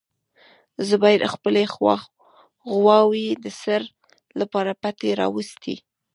زبیر 0.89 1.21
خپلې 1.33 1.63
غواوې 2.75 3.27
د 3.43 3.45
څړ 3.61 3.81
لپاره 4.39 4.71
پټي 4.81 5.11
ته 5.13 5.17
راوستې. 5.21 5.75